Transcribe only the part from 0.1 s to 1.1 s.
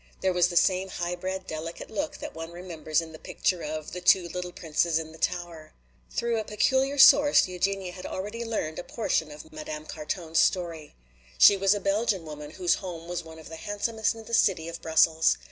There was the same